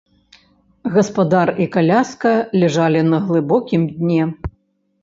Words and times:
Гаспадар 0.95 1.47
і 1.65 1.67
каляска 1.75 2.33
ляжалі 2.65 3.01
на 3.13 3.17
глыбокім 3.29 3.81
дне. 4.01 4.23